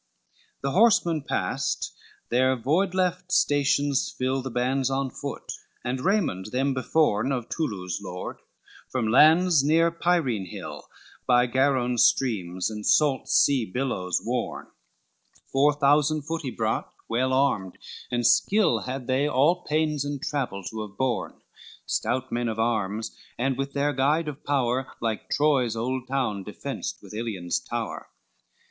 LXI 0.01 0.61
The 0.61 0.71
horsemen 0.71 1.21
past, 1.21 1.93
their 2.29 2.55
void 2.55 2.95
left 2.95 3.31
stations 3.31 4.09
fill 4.09 4.41
The 4.41 4.49
bands 4.49 4.89
on 4.89 5.11
foot, 5.11 5.51
and 5.85 5.99
Reymond 6.03 6.47
them 6.49 6.73
beforn, 6.73 7.31
Of 7.31 7.49
Tholouse 7.49 8.01
lord, 8.01 8.39
from 8.89 9.09
lands 9.11 9.63
near 9.63 9.91
Piraene 9.91 10.47
Hill 10.47 10.87
By 11.27 11.45
Garound 11.45 11.99
streams 11.99 12.71
and 12.71 12.83
salt 12.83 13.29
sea 13.29 13.63
billows 13.63 14.19
worn, 14.25 14.69
Four 15.51 15.71
thousand 15.73 16.23
foot 16.23 16.41
he 16.41 16.49
brought, 16.49 16.91
well 17.07 17.31
armed, 17.31 17.77
and 18.09 18.25
skill 18.25 18.79
Had 18.79 19.05
they 19.05 19.27
all 19.27 19.61
pains 19.65 20.03
and 20.03 20.19
travels 20.19 20.71
to 20.71 20.81
have 20.81 20.97
borne, 20.97 21.41
Stout 21.85 22.31
men 22.31 22.47
of 22.49 22.57
arms 22.57 23.15
and 23.37 23.55
with 23.55 23.73
their 23.73 23.93
guide 23.93 24.27
of 24.27 24.43
power 24.43 24.91
Like 24.99 25.29
Troy's 25.29 25.75
old 25.75 26.07
town 26.07 26.41
defenced 26.41 27.03
with 27.03 27.13
Ilion's 27.13 27.59
tower. 27.59 28.09